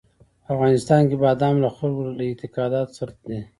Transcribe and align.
په 0.43 0.49
افغانستان 0.55 1.01
کې 1.09 1.15
بادام 1.23 1.55
له 1.63 1.69
خلکو 1.77 2.01
له 2.17 2.23
اعتقاداتو 2.29 2.95
سره 2.99 3.13
دي. 3.27 3.39